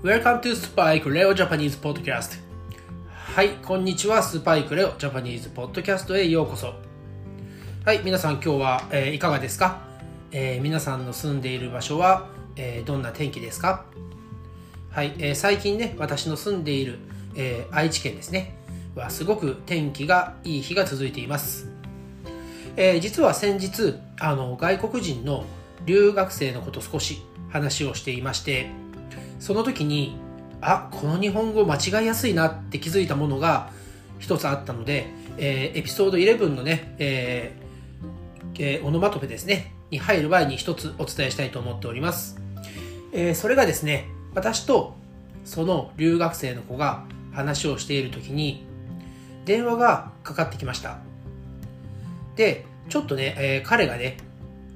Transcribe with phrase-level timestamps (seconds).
[0.00, 2.38] Welcome to Spike Leo Japanese Podcast
[3.34, 4.22] はい、こんにちは。
[4.22, 6.74] スパイクレオジャパニーズポッドキャストへようこそ。
[7.84, 9.80] はい、皆さん今日は、えーいかがですか、
[10.30, 13.86] えー皆さんの住んでいる場所は、えーどんな天気ですか？
[14.92, 17.00] はい、え最近ね、私の住んでいる、
[17.34, 18.56] え愛知県ですね、
[18.94, 21.72] はすごく天気がいい日が続いています。
[22.76, 25.44] え実は先日あの外国人の
[25.86, 27.20] 留学生のこと少し
[27.50, 28.70] 話をしていまして
[29.38, 30.16] その時に
[30.60, 33.70] あこの日本語間違いやすいなって気づいたものが
[34.18, 42.40] 一つあったので、えーエピソード11のね、えーえーオノマトペですねに入る前に一つお伝えしたいと思っております、
[43.12, 44.96] えーそれがですね私と
[45.44, 48.66] その留学生の子が話をしている時に
[49.44, 50.98] 電話がかかってきました。
[52.36, 54.16] でちょっとね、えー彼がね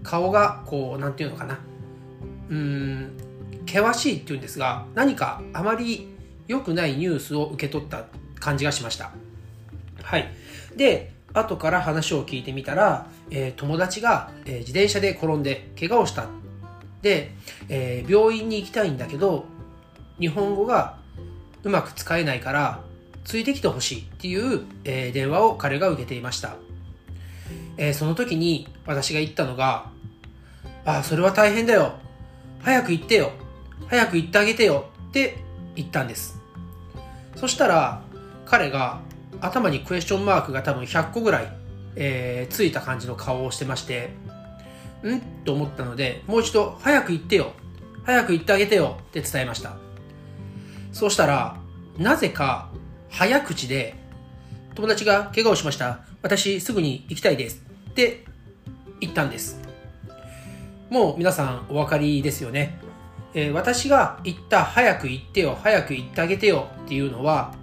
[0.03, 1.59] 顔がこうなんていうのかな。
[2.49, 3.32] うーん
[3.67, 6.09] 険しいっていうんですが何かあまり
[6.49, 8.05] 良くないニュースを受け取った
[8.39, 9.13] 感じがしました
[10.03, 10.31] はい
[10.77, 16.27] で後から話を聞いてみたら、えー友達が、えー自転車で転んで怪我をした
[17.01, 17.33] で、
[17.69, 19.47] えー病院に行きたいんだけど
[20.21, 20.99] 日本語が
[21.63, 22.81] うまく使えないから
[23.25, 26.57] ついてきてほしいっていう、えー電話を彼が受けていました
[27.77, 29.91] えーその時に私が言ったのが、
[30.85, 31.93] ああ、それは大変だよ。
[32.61, 33.31] 早く行ってよ。
[33.89, 34.89] 早く行ってあげてよ。
[35.09, 35.39] って
[35.77, 36.41] 言ったんです。
[37.37, 38.03] そしたら、
[38.47, 39.01] 彼が
[39.41, 41.53] 頭にクエスチョンマークが多分100個ぐらい、
[41.97, 44.15] えーついた感じの顔をしてまして、
[45.05, 45.21] ん？
[45.45, 47.53] と思ったので、もう一度、早く行ってよ。
[48.05, 48.99] 早く行ってあげてよ。
[49.01, 49.77] って伝えました。
[50.93, 51.57] そうしたら、
[51.99, 52.71] なぜか、
[53.11, 53.95] 早口で、
[54.75, 56.01] 友達が怪我をしました。
[56.23, 57.63] 私すぐに行きたいです。
[57.91, 58.25] って
[59.01, 59.61] 言ったんです。
[60.89, 62.79] もう皆さんお分かりですよね。
[63.35, 67.55] えー私が言った早く行ってよ、早く行ってあげてよっていうのは、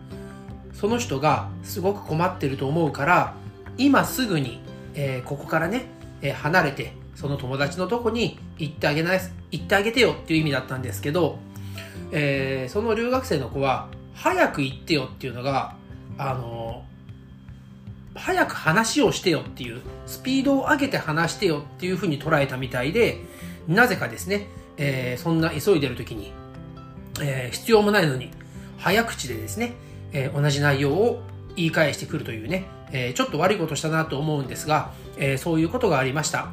[0.74, 3.34] その人がすごく困ってると思うから、
[3.78, 4.62] 今すぐに、
[4.96, 5.86] えーここからね、
[6.22, 9.22] えー離れて、その友達のとこに行ってあげない、
[9.52, 11.38] 行ってあげてよっていう意味だったんですけど、
[12.12, 15.76] えーその留学生の子は、早く行ってよっていうのが、
[16.18, 16.84] あの
[18.16, 23.18] 早く話をしてよっていう、スピードを上げて話してよっていうふうに捉えたみたいで、
[23.68, 24.48] なぜかですね、
[24.80, 26.34] えーそんな急いでる時に、
[27.22, 28.32] えー必要もないのに、
[28.78, 29.74] 早口でですね、
[30.14, 31.22] えー同じ内容を
[31.56, 36.50] 言い返してくるというね、えちょっと悪いことしたなと思うんですが、えそういうことがありました。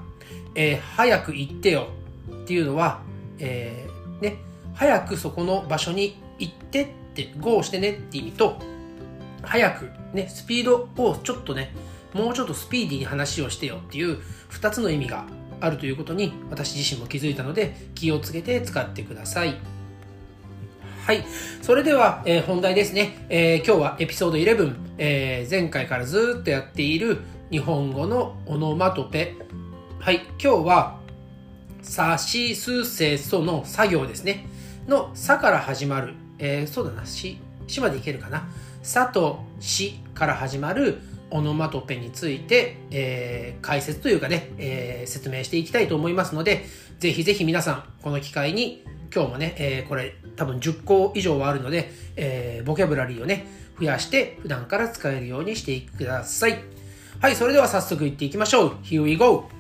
[0.54, 1.88] え早く行ってよ
[2.30, 3.00] っていうのは、
[3.38, 3.86] え
[4.20, 4.38] ね、
[4.74, 8.58] 早くそこの場所に行ってって、ゴーしてねって意味と、
[9.42, 11.72] 早く、ね、スピードをちょっとね、
[12.12, 14.18] もうちょっとスピーディーに話をしてよっていう
[14.50, 15.26] 2つの意味が
[15.60, 19.56] あるということに私自身も気づいたので気をつけて使ってください。
[21.06, 21.24] はい。
[21.62, 29.36] それでは、えー本題ですね、えー今日はエピソード11、えー前回からずっとやっている日本語のオノマトペ。
[30.00, 30.26] はい。
[30.42, 30.98] 今日は、
[31.80, 34.46] さしすせその作業ですね。
[34.88, 36.14] のさから始まる。
[36.40, 37.06] えーそうだな。
[37.06, 37.38] し、
[37.68, 38.48] しまでいけるかな。
[38.82, 40.98] さとしから始まる
[41.30, 46.64] オノマトペについて、えー解説というかね、えー説明していきたいと思いますので、
[46.98, 53.46] ぜひぜひ皆さん、この機会に、今日もね、えーこれ多分10個以上はあるので、えボキャブラリーをね、
[53.78, 56.58] 増やして普段から使えるようにしてください。
[57.20, 58.70] はい、それでは早速いっていきましょう。
[58.82, 59.55] Here we go!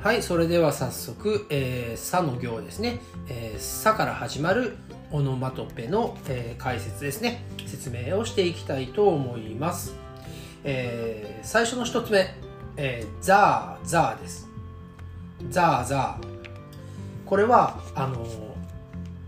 [0.00, 4.76] はい、それでは早速、えー、さの行ですね、えー、さから始まる
[5.10, 9.96] オノマトペの、えー解説ですね、説明をしていきたいと思います。
[10.62, 12.32] えー最初の一つ目、
[12.76, 14.48] えーザーザーです。
[15.50, 16.26] ザーザー。
[17.26, 18.28] これは、あのー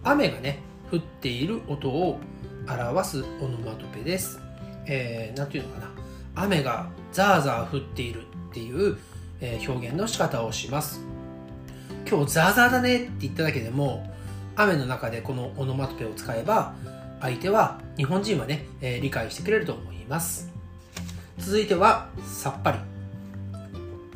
[0.04, 0.60] 雨がね、
[0.92, 2.20] 降っている音を
[2.68, 4.40] 表すオノマトペです。
[4.86, 5.90] えーなんていうのかな。
[6.36, 8.96] 雨がザーザー降っているっていう、
[9.40, 11.00] え表現の仕方をします。
[12.08, 14.06] 今日ザーザーだねって言っただけでも、
[14.56, 16.74] 雨の中でこのオノマトペを使えば、
[17.20, 20.50] 相手は、日本人はね、えー理解してくれると思います。
[21.38, 22.78] 続いては、さっぱり。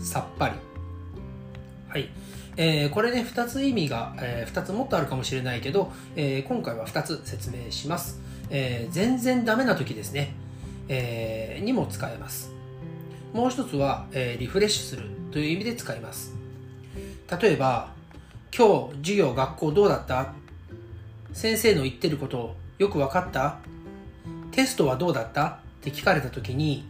[0.05, 0.55] さっぱり。
[1.89, 2.09] はい。
[2.57, 8.21] えーこれね、2つ意味が、え2つもっとあるかもしれないけど、えー今回は2つ説明します。
[8.51, 10.35] えー全然ダメな時ですね、
[10.89, 12.54] えーにも使えます。
[13.35, 16.35] もう一つは、えーリフレッシュするという意味で使います。
[17.43, 17.93] 例えば、
[18.57, 20.33] 今日授業学校どうだった？
[21.33, 23.59] 先生の言ってることよく分かった？
[24.53, 25.47] テストはどうだった？
[25.47, 26.85] っって聞かれた時に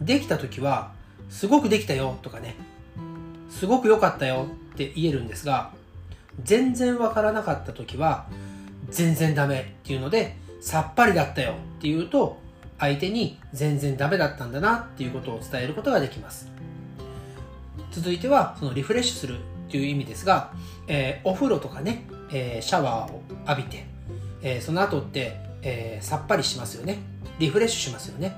[0.00, 0.92] できた時は
[1.28, 2.54] すごくできたよとかね。
[3.50, 5.72] すごく良かったよって言えるんですが
[6.42, 8.26] 全然わからなかった時は
[8.90, 12.38] 全然ダメっていうのでさっぱりだったよっていうと
[12.84, 16.52] 相手に全然ダメだったんだなっていうことを伝えることができます。
[17.92, 20.52] 続いてはそのリフレッシュするっていう意味ですが、
[20.86, 23.86] えー、お風呂とかね、えー、シャワーを浴びて、
[24.42, 26.98] えー、その後って、えさっぱりしますよね。
[27.38, 28.36] リフレッシュしますよね、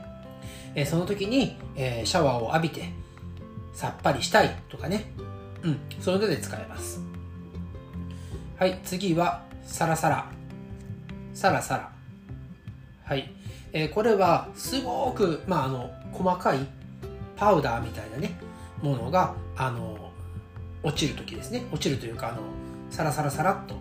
[0.76, 2.90] えその時に、えシャワーを浴びて
[3.75, 5.06] さっぱりしたいとかね。
[5.64, 7.00] うんそれで使えます。
[8.58, 10.31] はい次はサラサラ。
[11.34, 11.90] サラサラ。
[13.04, 13.31] はい、
[13.78, 16.67] えこれはすごく、まあ、あの細かい
[17.37, 18.38] パウダーみたいなね
[18.81, 20.11] ものがあの
[20.82, 21.62] 落ちる時ですね。
[21.70, 22.38] 落ちるというかあの
[22.90, 23.75] サラサラサラっと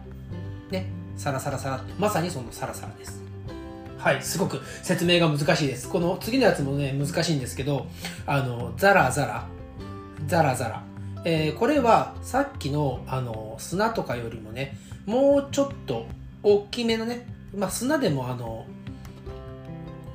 [0.69, 3.23] ねサラサラサラっとまさにそのサラサラです。
[3.97, 5.87] はいすごく説明が難しいです。
[5.87, 7.87] この次のやつもね難しいんですけど
[8.25, 9.47] あのザラザラ
[10.27, 10.83] ザラザラ、
[11.23, 16.05] えー、これはさっきのあの砂とかよりもねもうちょっと
[16.43, 17.25] 大きめのね、
[17.55, 18.65] まあ、砂でもあの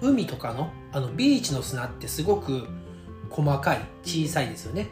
[0.02, 2.67] 海とかのあのビーチの砂ってすごく
[3.29, 4.88] 細かい小さいですよね。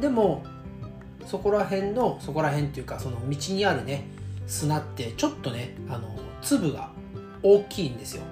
[0.00, 0.44] でも
[1.26, 4.08] そこら辺のそこら辺っていうかその道にあるね
[4.46, 6.08] 砂ってちょっとねあの
[6.42, 6.90] 粒が
[7.42, 8.22] 大きいんですよ。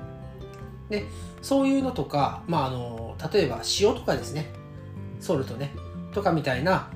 [0.88, 1.04] で
[1.40, 4.50] そういうのとか、まあ、あの例えば塩とかですね。
[5.20, 5.70] ソルトね。
[6.12, 6.90] とかみたいな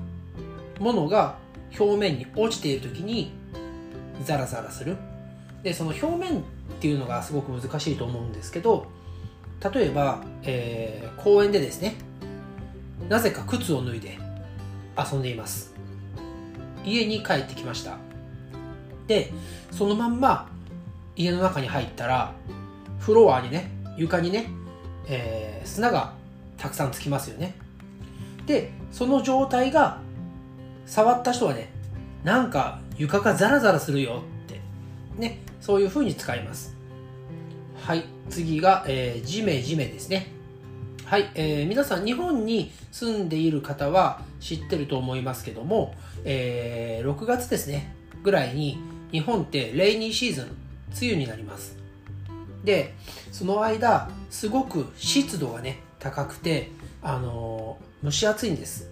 [0.79, 1.37] ものが
[1.79, 3.31] 表面に落ちている時に
[4.23, 4.97] ザラザラする。
[5.63, 6.43] でその表面っ
[6.79, 8.85] ていうのがすごく難しいと思うんですけど
[9.73, 11.95] 例えば、えー、公園でですね
[13.09, 14.17] なぜか靴を脱いで
[14.97, 15.73] 遊んでいます。
[16.83, 17.97] 家に帰ってきました。
[19.07, 19.31] で
[19.71, 20.47] そのまんま
[21.15, 22.33] 家の中に入ったら
[22.99, 24.47] フロアにね床にね、
[25.07, 26.13] えー、砂が
[26.57, 27.55] たくさんつきますよね。
[28.45, 29.99] でその状態が
[30.85, 31.71] 触った人はね
[32.23, 34.61] なんか床がザラザラするよって
[35.17, 36.74] ねそういう風に使います。
[37.85, 40.25] はい次が、えー、ジメジメですね。
[41.05, 45.93] はい、えー、皆さん日本に住んでいる方は知ってると思いますけども、
[46.23, 47.93] えー、6月ですね
[48.23, 48.79] ぐらいに
[49.11, 50.45] 日本ってレイニーシーズン
[50.99, 51.77] 梅雨になります。
[52.63, 52.95] で
[53.31, 56.71] その間すごく湿度がね高くて
[57.03, 58.89] あのー、蒸し暑いんです。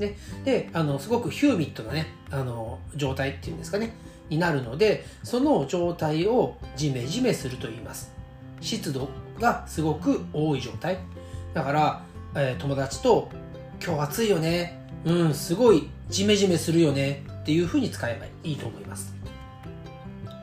[0.00, 3.94] でであのすごくヒューミットなねあの状態っていうんですかね。
[4.30, 8.12] になるのでその状態をジメジメすると言います。
[8.60, 9.08] 湿度
[9.38, 10.98] がすごく多い状態。
[11.54, 12.02] だから、
[12.34, 13.28] えー、友達と
[13.84, 14.78] 「今日暑いよね。
[15.04, 19.14] うんすごいジメジメするよね」っていうふうに使えばいいと思います。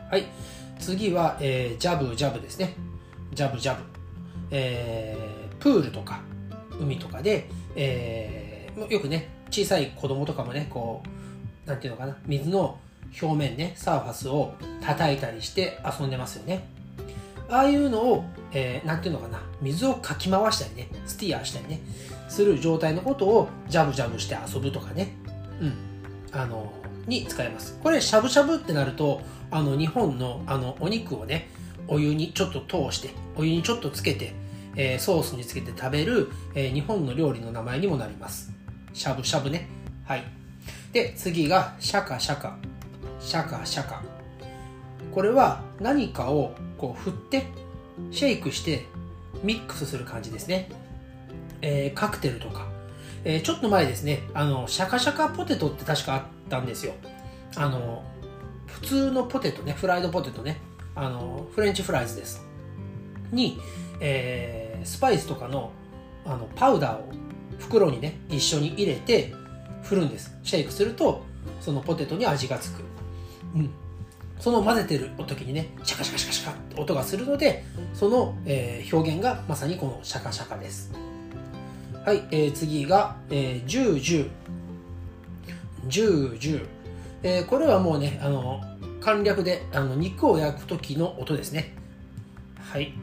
[0.09, 0.25] はい。
[0.79, 2.73] 次は、えー、ジャブジャブですね。
[3.33, 3.83] ジャブジャブ、
[4.51, 6.21] えー、プールとか
[6.79, 11.03] 海とかで、えー、よくね小さい子供とかもねこ
[11.65, 12.17] うなんていうのかな。
[12.25, 12.79] 水の
[13.21, 16.75] 表面ねサーファスを叩いたりして遊んでますよね
[17.49, 21.79] ああいうのを、えー、なんていうのかな、水をかき回したりね、スティアしたりね、
[22.27, 25.13] する状態のことをジャブジャブして遊ぶとかね、
[25.61, 25.73] うん、
[26.31, 26.73] あの、
[27.07, 27.79] に使えます。
[27.83, 31.49] これ、しゃぶしゃぶってなると、あの、日本の、あの、お肉をね、
[31.87, 34.33] お湯にちょっと通して、お湯にちょっとつけて、
[34.75, 38.51] えー、ソースにつけて食べる、えー、日本の料理の名前にもなります。
[38.93, 39.67] しゃぶしゃぶね。
[40.05, 40.23] はい。
[40.93, 42.57] で、次が、シャカシャカ。
[43.25, 44.03] シャカシャカ。
[45.11, 47.47] これは何かをこう振って
[48.11, 48.85] シェイクして
[49.43, 50.69] ミックスする感じですね、
[51.61, 52.67] えー、カクテルとか、
[53.23, 54.21] えー、ちょっと前ですね。
[54.35, 56.93] あのシャカシャカポテトって確かあったんですよ。
[57.55, 58.03] あの
[58.67, 59.73] 普通のポテトね。
[59.73, 60.61] フライドポテトね。
[60.93, 62.45] あのフレンチフライズです。
[63.31, 63.59] に、
[63.99, 65.71] えー、スパイスとかの
[66.25, 67.09] あのパウダーを
[67.57, 69.33] 袋にね一緒に入れて
[69.81, 70.37] 振るんです。
[70.43, 71.23] シェイクすると
[71.59, 72.83] そのポテトに味がつく、
[73.55, 73.69] うん、
[74.39, 80.91] その混ぜてる時にねシャカシャカシャカシャカって音がするのでその、えー、表現がまさにこのシャカシャカです。
[82.05, 84.29] はい、えー、次が、えー、10、10
[85.87, 86.65] 10、10、
[87.23, 88.61] えー、これはもうねあの
[89.01, 91.73] 簡略であの肉を焼く時の音ですね。
[92.59, 92.93] はい。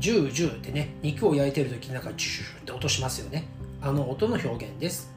[0.00, 3.46] 10、10ってね肉を焼いてる時なんかジュシュって音しますよね。
[3.80, 5.12] あの音の表現です。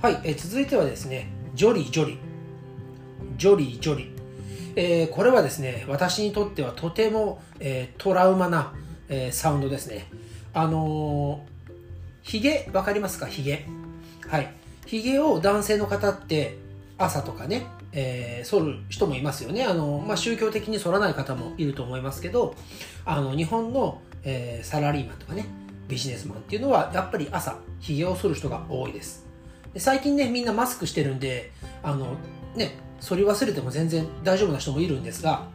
[0.00, 2.18] はい、えー、続いてはですねジョリジョリ。
[3.42, 4.12] ジョリージョリ
[4.76, 8.72] えー、これはですね、私にとってはとても、えー、トラウマな、
[9.08, 10.06] えー、サウンドですね。
[10.54, 11.72] あのー、
[12.22, 13.26] ヒゲ、わかりますか？
[13.26, 13.66] ヒゲ。
[14.28, 14.54] はい。
[14.86, 16.56] ヒゲを男性の方って
[16.96, 19.64] 朝とかね、えー、剃る人もいますよね。
[19.64, 22.54] あの、まあ、宗教的に剃らない方もいると思いますけど、
[23.04, 25.46] あの、日本の、えー、サラリーマンとかね
[25.88, 29.26] ビジネスマンっていうのはやっぱり朝ひげを剃る人が多いです
[29.74, 31.50] で最近ねみんなマスクしてるんで
[31.82, 32.16] あの
[32.54, 35.48] ね剃り忘れても全然大丈夫な人もいるんですが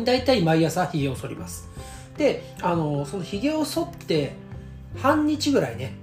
[0.00, 1.68] 大体毎朝ひげを剃ります。
[2.16, 4.32] であのそのひげを剃って
[4.96, 5.94] 半日ぐらいね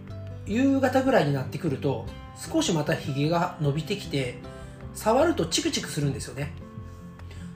[0.45, 2.05] 夕方ぐらいになってくると
[2.37, 4.37] 少しまたひげが伸びてきて
[4.93, 6.53] 触るとチクチクするんですよね。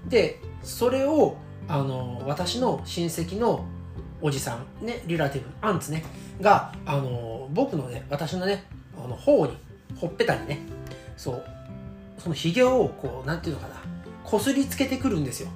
[0.07, 1.36] でそれを
[1.67, 3.65] あの私の親戚の
[4.22, 6.03] おじさんねリラティブアンツね
[6.39, 8.63] があの僕のね私のね
[8.98, 9.57] あの頬に
[9.98, 10.60] ほっぺたにね
[11.17, 11.56] そう
[12.17, 13.75] そのひげをこうなんていうのかな。
[14.24, 15.50] こすりつけてくるんですよ。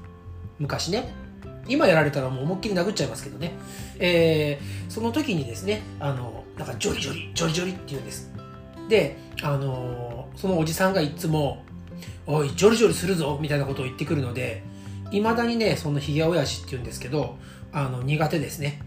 [0.59, 1.13] 昔ね。
[1.67, 3.53] 今やられたらもう思いっきり殴っちゃいますけどね、
[3.99, 8.31] えー、その時にですねあのなんかジョリジョリジョリジョリって言うんです。
[8.89, 11.63] であのそのおじさんがいつも
[12.27, 14.63] 「おいジョリジョリするぞ」みたいなことを言ってくるので
[15.11, 17.37] いまだにねそのひげ親父って言うんですけど
[17.71, 18.81] あの苦手ですね。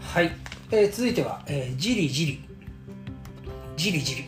[0.00, 0.32] はい、
[0.70, 2.44] えー、続いては、えー、じりじり
[3.76, 4.24] じりじり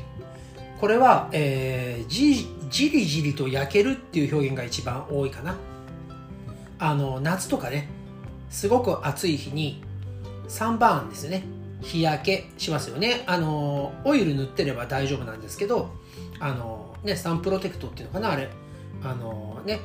[0.80, 5.56] これは、えー、じじりじりと焼けるっていう表現が一番多いかな。
[6.78, 7.88] あの夏とかね
[8.50, 9.82] すごく暑い日に
[10.48, 11.44] サンバーンですね。
[11.80, 13.24] 日焼けしますよね。
[13.26, 15.90] あのオイル塗ってれば大丈夫なんですけど
[16.40, 18.48] あのねサンプロテクトっていうのかなあれ。
[19.02, 19.80] あのね。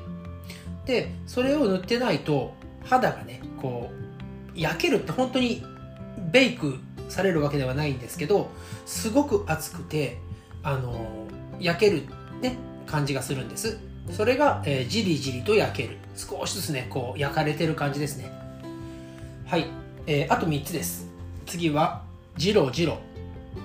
[0.85, 3.91] でそれを塗ってないと肌がねこ
[4.55, 5.63] う焼けるって本当に
[6.31, 6.79] ベイク
[7.09, 8.49] されるわけではないんですけど
[8.85, 10.17] すごく熱くて
[10.63, 11.25] あの
[11.59, 12.03] 焼ける
[12.41, 13.79] ね感じがするんです。
[14.11, 15.97] それが、えー、じりじりと焼ける。
[16.15, 18.31] 少しずつねこう焼かれてる感じですね。
[19.45, 19.65] はい、
[20.05, 21.07] えー、あと3つです。
[21.45, 22.03] 次は
[22.37, 22.99] じろじろ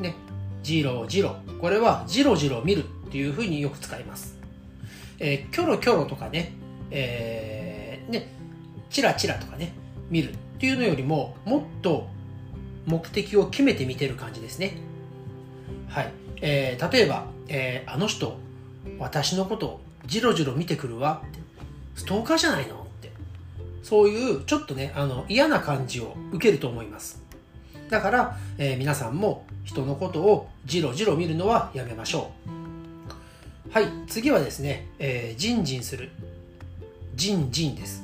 [0.01, 0.15] ね。
[0.63, 4.39] じろじろこれはじろじろ見るっていうふうによく使います、
[5.19, 6.53] えー、キョロキョロとかね。
[6.91, 8.29] えー、ね。
[8.91, 9.73] チラチラとかね。
[10.11, 12.09] 見るっていうのよりももっと
[12.87, 14.77] 目的を決めて見てる感じですね。
[15.89, 18.37] はい、えー、例えば、えー、あの人
[18.99, 21.39] 私のことじろじろ見てくるわって。
[21.97, 22.75] ストーカーじゃないの？
[22.75, 23.11] って。
[23.83, 27.23] そういうちょっとねあの嫌な感じを受けると思います。
[27.89, 32.31] だから、えー、皆さんも人のことをじろじろ見るのはやめましょ
[33.69, 33.73] う。
[33.73, 36.11] はい次はですね、えー、ジンジンする。
[37.15, 38.03] ジンジンです、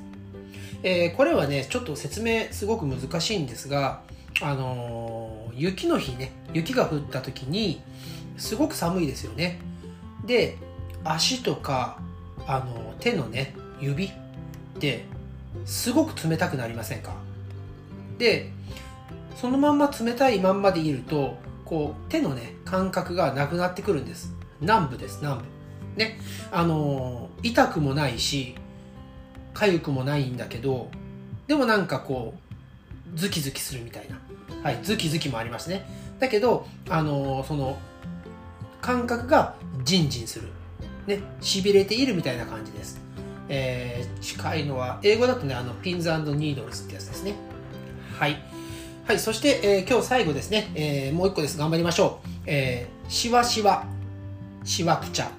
[0.85, 4.03] えー、これはねちょっと説明すごく難しいんですが
[4.41, 7.83] あのー、雪の日ね雪が降った時に
[8.41, 9.61] すごく寒いですよね。
[10.27, 10.57] で
[11.05, 11.99] 足とか
[12.47, 14.11] あの手のね指っ
[14.79, 15.05] て
[15.65, 17.15] すごく冷たくなりませんか？
[18.19, 18.51] で
[19.37, 24.35] そのまんま冷たいまんまでいるとこう手のね感覚がなくなってくるんです。
[24.61, 25.45] 南部です南部。
[25.97, 26.19] ね
[26.51, 28.55] あの痛くもないし
[29.55, 30.91] 痒くもないんだけど
[31.47, 32.35] でもなんかこ
[33.15, 34.19] うズキズキするみたいな。
[34.63, 35.87] はいズキズキもありますね。
[36.19, 37.79] だけどあのその
[38.91, 39.55] 感覚が
[39.85, 40.49] ジンジンする
[41.07, 43.01] ね、痺れているみたいな感じです。
[43.49, 47.35] えー、近いのは、英語だとね、あの、ピンズニードルズってやつですね。
[48.19, 48.37] はい。
[49.07, 51.57] はい、そして、えー、今日最後ですね、えー、もう一個です。
[51.57, 52.29] 頑張りましょう。
[52.47, 53.87] えー、しわしわ、
[54.65, 55.31] しわくちゃ。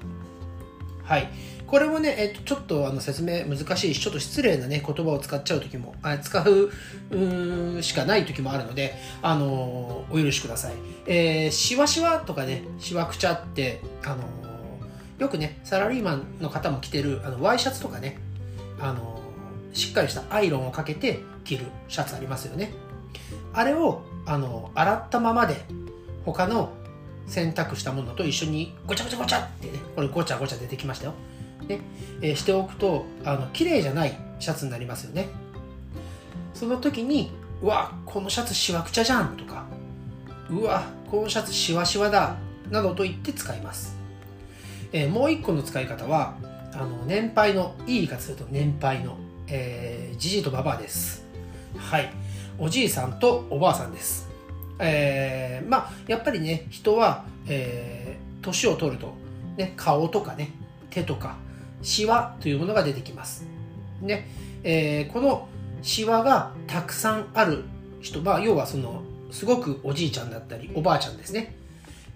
[1.04, 1.30] はい。
[1.72, 6.70] これもね、えっ、と、ちょっとあの説明難しいし、ちょっと失礼なね、言葉を使っちゃう時も、あ使う
[7.10, 10.74] うしかない時もあるので、あのお許しください。
[11.08, 14.24] えー、しわしわとかね、しわくちゃって、あの
[15.22, 18.18] よくねサラリーマンの方も着てるあのワイシャツとかね
[18.80, 19.22] あの
[19.72, 22.74] しっかりしたアイロンをかけて着るシャツありますよね
[23.54, 25.58] あれをあの洗ったままで
[26.26, 26.74] 他の
[27.28, 31.14] 洗濯したものと一緒にごちゃごちゃごちゃってねこれごちゃごちゃ出てきましたよ、
[31.68, 31.80] ね
[32.22, 35.30] えー、しておくとあの綺麗じゃないシャツになりますよね。
[36.54, 39.66] その時にうわこのシャツしわくちゃじゃんとか
[40.50, 42.36] うわこのシャツしわしわだ
[42.70, 43.96] などと言って使います。
[44.94, 46.36] えー、もう一個の使い方は
[46.74, 51.26] あの年配のいい言い方すると年配のえー、じじいとばばあです。
[51.78, 52.12] はい。
[52.58, 54.30] おじいさんとおばあさんです。
[54.80, 59.14] えー、まあやっぱりね人はえー、年を取ると、
[59.58, 60.52] ね、顔とかね
[60.90, 61.38] 手とか
[61.82, 63.46] シワというものが出てきます
[64.02, 64.28] ね
[64.64, 65.48] えー、この
[65.82, 67.64] シワがたくさんある
[68.02, 71.56] 人は要はそのすごくおじいちゃんだったりおばあちゃんですね、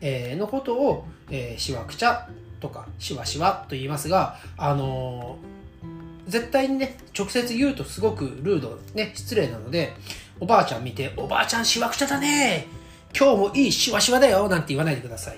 [0.01, 2.27] えー、のことを、えー、しわくちゃ
[2.59, 9.93] とかしわしわと言いますが、あのー、絶対にね、直接言うとすごくルード、ね、失礼なので、
[10.39, 12.67] おばあちゃん見て、おばあちゃんしわくちゃだね
[13.17, 15.37] 今日もいいしわしわだよなんて言わないでください。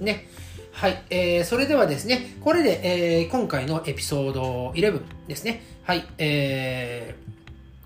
[0.00, 0.28] ね。
[0.74, 1.02] はい。
[1.08, 5.62] えー、それではですね、これで、えー、今回のエピソード11ですね。
[5.84, 6.04] はい。
[6.18, 7.14] え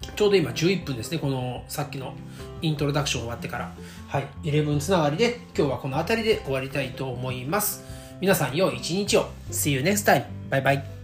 [0.03, 2.15] ー、ちょうど今11分ですね、このさっきの
[2.63, 3.73] イントロダクション終わってから。
[4.09, 7.85] はい、11つながりで今日はこの辺りで終わりたいと思います。
[8.21, 9.29] 皆さん良い一日を。
[9.51, 10.25] See you next time.
[10.49, 10.98] バイバイ。